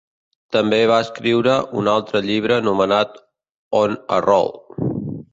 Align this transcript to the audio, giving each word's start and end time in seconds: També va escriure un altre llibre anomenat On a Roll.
També 0.55 0.77
va 0.91 0.95
escriure 1.07 1.57
un 1.81 1.89
altre 1.91 2.21
llibre 2.29 2.55
anomenat 2.61 3.13
On 3.81 3.93
a 4.17 4.19
Roll. 4.27 4.51